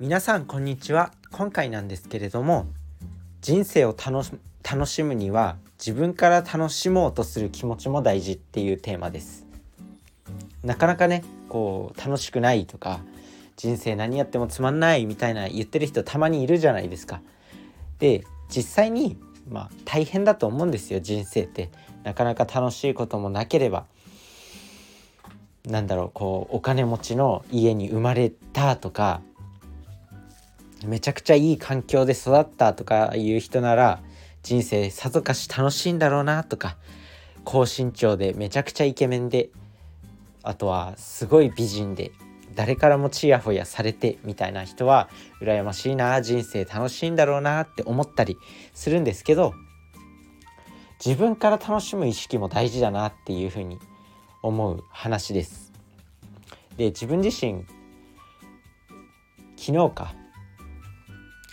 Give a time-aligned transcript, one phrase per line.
[0.00, 1.12] 皆さんこんにちは。
[1.30, 2.66] 今回なんですけれども
[3.42, 9.44] 人生を楽しむには自分から楽しもうとする気持ちも大事っていうテーマです。
[10.64, 13.00] なかなかねこう楽しくないとか
[13.58, 17.20] 人生何やってもつまんないみたいな言ってる人たまにいるじゃないですか。
[17.98, 19.18] で実際に
[19.50, 21.68] まあ大変だと思うんですよ人生って。
[22.04, 23.84] なかなか楽しいこともなければ。
[25.66, 29.20] なんだろうこうお金持ちの家に生まれたとか
[30.84, 34.00] めちゃくちゃいい環境で育ったとかいう人なら
[34.42, 36.76] 人生さぞかし楽しいんだろうなとか
[37.44, 39.50] 高身長でめちゃくちゃイケメンで
[40.42, 42.12] あとはすごい美人で
[42.54, 45.08] 誰からもちやほやされてみたいな人は
[45.40, 48.36] 羨ましいな人生楽しいんだろうなって思ったり
[48.74, 49.54] するんですけど
[51.04, 53.78] 自分から楽しむ意識も大事だなっていうふうに
[54.42, 55.72] 思う話です。
[56.76, 57.64] で自分自身
[59.56, 60.14] 昨日か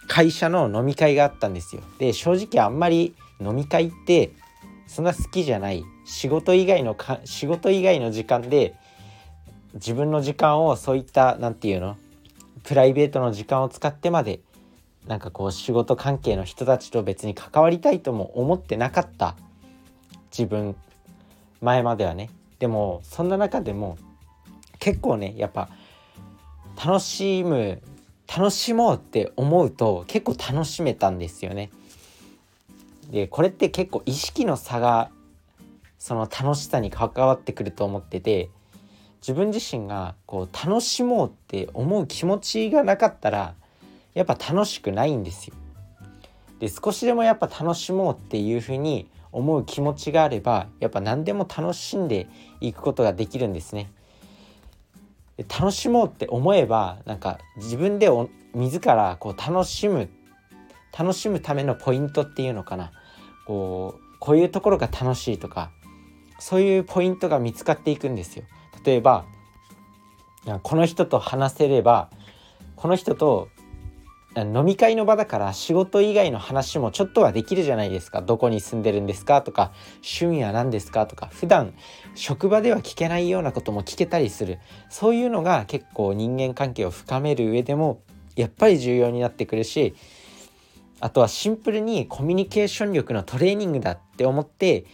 [0.07, 1.81] 会社の飲み会があったんですよ。
[1.99, 4.31] で正直あんまり飲み会って
[4.87, 8.73] そんな好きじゃない仕事以外のか仕事以外の時間で
[9.73, 11.97] 自分の時間をそういった何て言うの
[12.63, 14.39] プライベートの時間を使ってまで
[15.07, 19.35] なんかこう仕事関係の人たちと別に関わりたいとも思ってなかった
[20.31, 20.75] 自分
[21.61, 23.97] 前まではねでもそんな中でも
[24.79, 25.69] 結構ねやっぱ
[26.83, 27.81] 楽しむ
[28.27, 31.69] 楽しもうって思うと結構楽しめたんですよね。
[33.09, 35.09] でこれって結構意識の差が
[35.97, 38.49] その楽しさに関わってくると思ってて
[39.21, 43.55] 自分自身がこう楽しもうって思う気持ちがなかったら
[44.13, 45.55] やっぱ楽しくないんですよ。
[46.59, 52.27] で少しでもやっぱ楽しもうっていうふうに思う気持ちがあればやっぱ何でも楽しんで
[52.59, 53.91] いくことができるんですね。
[55.43, 58.09] 楽しもうって思えばなんか自分で
[58.53, 60.09] 自らこう楽しむ
[60.97, 62.91] 楽しむためのポイントっていうのかな
[63.45, 65.71] こうこういうところが楽しいとか
[66.39, 68.45] そういうポイントが見つかっていくんですよ。
[68.83, 69.25] 例えば
[70.63, 72.09] この人と話せれば
[72.75, 73.49] この人と
[74.43, 78.21] 飲み会の場だから仕事以外の話もちょっとはできるじゃないですか。
[78.21, 81.27] どこに住んでるんですかとか趣味は何ですかとか。
[81.27, 81.73] 普段
[82.15, 84.59] 職場では聞けないようなことも聞けたりする。
[84.89, 88.01] そういうのが結構人間関係を深める上でも
[88.35, 89.95] やっぱり重要になってくるし
[90.99, 94.85] あとはシンプルにコミュニケーション力のトレーニングだって思って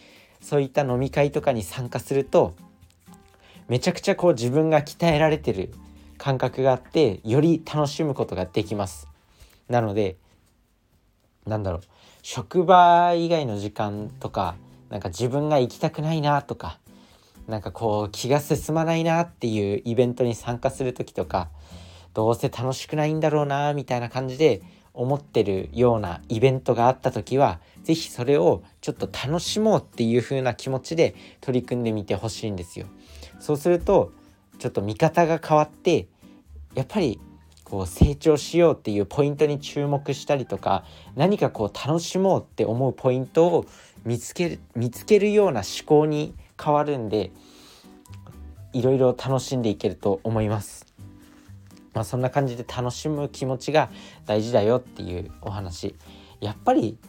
[0.41, 2.55] そういった飲み会とかに参加すると
[3.67, 5.73] めちゃくちゃこう自分が鍛えられてる
[6.17, 9.12] 感覚があってより楽しむことができます。
[9.69, 10.18] なので
[11.46, 11.81] なんだろう
[12.22, 14.56] 職場以外の時間とか
[14.90, 16.79] なんか自分が行きたくないなとか
[17.47, 21.50] なんかこう気が進まないなっていうイベントに参加する時とか
[22.13, 24.62] どうせ楽しくないんだろうなみたいな感じで
[24.94, 32.85] 思ってるようなイベントがあった時は是非それをちょっと楽しもうっていう風な気持ちで取り組んでみてほしいんですよ。
[33.40, 34.13] そうすると
[34.59, 36.07] ちょっと見方が変わって
[36.75, 37.19] やっぱり
[37.73, 40.85] こう成長しようっていうポイントに注目したりとか
[41.16, 43.66] 何かこう楽しもうって思うポイントを
[44.06, 47.31] 見つける見つけるような思考に変わるんで
[48.73, 50.85] いろいろ楽しんでいけると思います。
[51.95, 53.89] まあ、そんな感じで楽しむ気持ちが
[54.28, 55.95] 大事だよっていうお話
[56.41, 57.00] やっぱり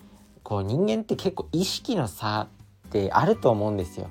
[0.42, 2.48] こう人間って結構意識の差
[2.88, 4.08] ってあると思うんですよ。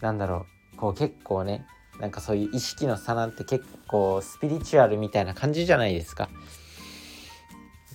[0.00, 1.64] なんだろうこう結構ね
[2.00, 6.28] なんかそういう意識の差なんて結構スピリチュアルみたいな感じじゃないですか。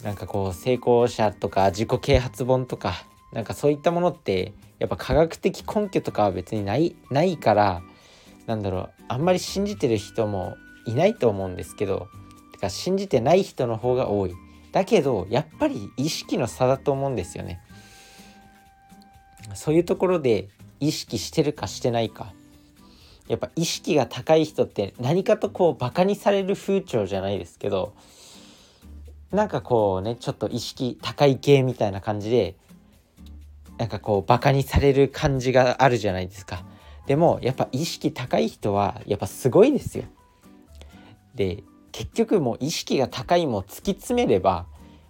[0.04, 2.96] なんかこう成功者とか自己啓発本とか
[3.32, 7.84] なんかそういったものってやっぱ科学的根拠とかは別にないないから
[8.48, 10.56] なんだろうあんまり信じてる人も
[10.88, 12.08] いないと思うんですけど
[12.52, 14.34] てか信じてない人の方が多い。
[14.72, 17.62] だけどやっぱり意識の差だと思うんですよね。
[19.54, 20.48] そういうところで
[20.80, 22.34] 意識してるかしてないか。
[23.32, 27.94] やっぱ意識が高い人って何かとこうバカにされる風潮じゃないですけど
[29.32, 32.58] なんかこうねちょっと意識高い系みたいな感じで
[33.78, 36.66] なんかこうバカにされる感じがあるじゃないですか
[37.08, 40.04] でもやっぱ意識高い人はやっぱすごいですよ
[41.34, 41.64] で
[41.94, 44.66] 結局もう意識が高いも突き詰めれば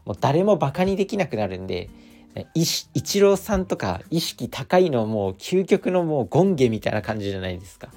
[0.05, 1.89] もう誰もバカにできなくなるんで
[2.53, 7.89] イチローさんとか意識高いのもう究極のもう権下みたいな感じじゃないですか。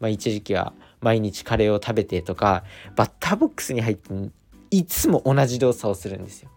[0.00, 2.64] まあ、一時期は毎日カレーを食べてとか
[2.96, 4.12] バッターボックスに入って
[4.70, 6.50] いつも同じ動作をするんですよ。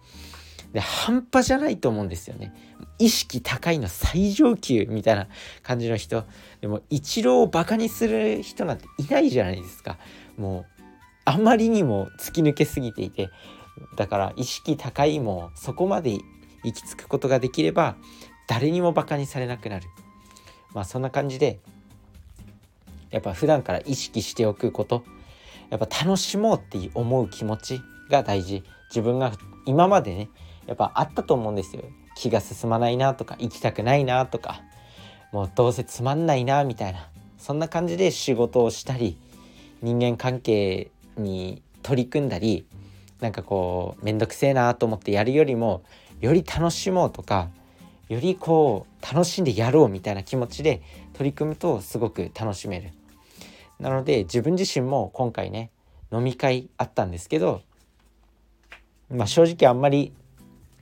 [0.74, 2.54] で半端じゃないと思うんですよね。
[3.00, 5.28] 意識高いの最上級みたいな
[5.64, 6.26] 感じの人
[6.62, 9.98] でもイチローをバカにする人なんていないじゃないですか。
[10.38, 10.66] もう
[11.26, 13.30] あまりにも突き抜けすぎていて
[13.98, 16.22] だから意識高いもそこまで行
[16.74, 17.98] き着くことができれば
[18.48, 19.88] 誰にもバカにされなくなる
[20.74, 21.60] まあそんな感じで
[23.12, 25.04] やっぱ普段から意識しておくこと。
[25.70, 28.64] やっぱ楽しもうって思う気持ちが大事。
[28.90, 29.32] 自分が
[29.66, 30.30] 今までね
[30.66, 31.84] やっぱあったと思うんですよ。
[32.16, 34.62] 気が進まないなとか行きたくないなとか。
[35.32, 37.10] もうどうせつまんないなみたいな。
[37.38, 39.18] そんな感じで仕事をしたり
[39.82, 42.66] 人間関係に取り組んだり
[43.20, 45.84] なんかこう面倒くせえなと思ってやるよりも
[46.20, 47.50] より楽しもうとか
[48.10, 50.82] よりこう楽しんでやろうみたいな気持ちで
[51.14, 52.90] 取り組むとすごく楽しめる。
[53.80, 55.72] なので自分自身も今回ね
[56.12, 57.62] 飲み会あったんですけど、
[59.10, 60.14] まあ、正直あんまり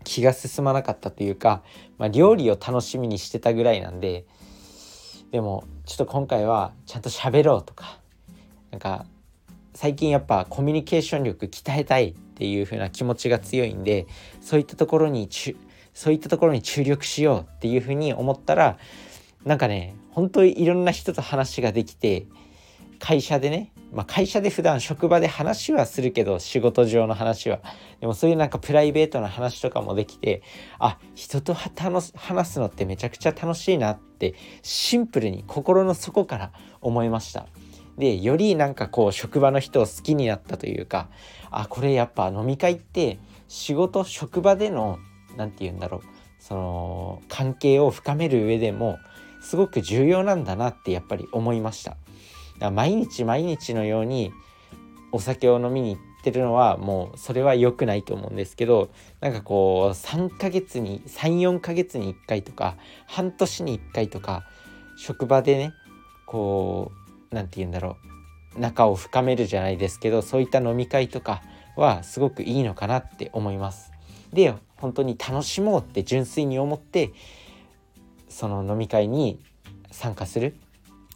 [0.04, 1.64] 気が進まなかったというか、
[1.98, 4.26] まあ、料理を楽しみにしてたぐらいなんで
[5.32, 8.00] でもちょっと今回はちゃんと喋ろうとか
[8.72, 9.06] なんか
[9.74, 14.08] 最近やっぱコミュニケーション力鍛えたいっていう風な気持ちが強いんで
[14.42, 15.28] そういったところに
[15.94, 18.78] そういったところに注力しようっていう風に思ったら
[19.44, 22.26] なんかね本当にいろんな人と話ができて
[23.00, 27.60] 会社でね、まあ、会社で普段職場で話はするけど仕事上の話は。
[28.02, 30.42] でもそういうなんかプライベートな話とかもできて
[30.80, 32.14] あ人と話
[32.46, 36.52] すのってめちゃくちゃ楽しいなってシンプルに心の底から
[36.82, 37.48] 思いました。
[37.98, 41.10] でよりなんかこう職場の人を好きになったというか
[41.50, 45.00] あこれやっぱ飲み会って仕事職場での
[45.38, 46.02] 何て言うんだろう
[46.40, 48.98] その関係を深める上でも
[49.42, 51.98] すごく重要なんだなってやっぱり思いました。
[52.72, 54.32] 毎日毎日のように
[55.12, 58.90] お酒を飲みに行ってるのはもうそれは良くないと思うんですけど
[59.22, 64.46] なんかこう3ヶ月に34ヶ月に1回とか半年に1回とか
[64.98, 65.74] 職場でね
[66.26, 66.92] こ
[67.32, 67.98] う何て言うんだろ
[68.56, 71.42] う仲を深めるじゃないですけどそういった飲み会とか
[71.76, 73.92] はすごくいいのかなって思います。
[74.34, 77.12] で本当に楽しもうって純粋に思って
[78.30, 79.40] その飲み会に
[79.92, 80.56] 参加する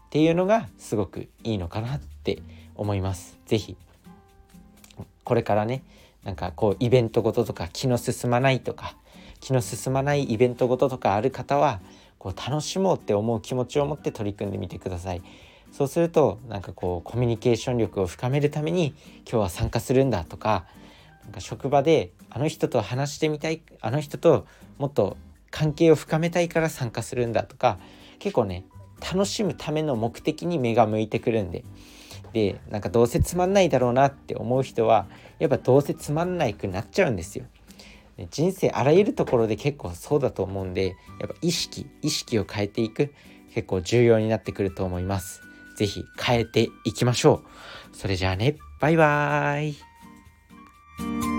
[0.10, 2.42] っていうのがすごくいいのかなって
[2.74, 3.38] 思います。
[3.46, 3.78] 是非
[5.24, 5.84] これからね
[6.24, 8.96] なんかこうイベントごととか気の進まないとか
[9.40, 11.80] 気の進まないイベントごととかある方は
[12.18, 15.22] こう楽しもうって思う気持ちを持って取り組んでみてください。
[15.72, 18.96] そうするとなんかこうコミュニケーション力を深めるために
[19.30, 20.66] 今日は参加するんだとか
[21.26, 24.48] なんか職場であの人と話してみたいあの人と
[24.80, 25.18] もっと
[25.52, 27.78] 関係を深めたいから参加するんだとか
[28.18, 28.66] 結構ね
[29.00, 31.64] 楽しむための目的に目が向いてくるんで
[32.34, 35.08] でなんかどうせつまんないだろうなって思う人は
[35.40, 37.46] やっぱどうせつまんないくなっちゃうんですよ。
[38.32, 40.88] 人生あらゆるところで結構そうだと思うんで
[41.22, 43.14] やっぱ意識意識を変えていく
[43.54, 45.42] 結構重要になってくると思います。
[45.78, 47.44] 是非変えていきましょ
[47.94, 47.96] う。
[47.96, 51.39] それじゃあねバイバーイ